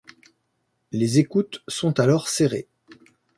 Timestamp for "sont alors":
1.67-2.27